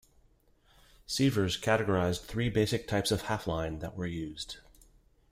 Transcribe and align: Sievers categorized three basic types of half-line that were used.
Sievers 1.05 1.61
categorized 1.61 2.21
three 2.23 2.49
basic 2.49 2.87
types 2.87 3.11
of 3.11 3.21
half-line 3.21 3.77
that 3.81 3.95
were 3.95 4.07
used. 4.07 4.57